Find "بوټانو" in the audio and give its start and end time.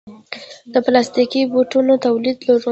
1.51-1.93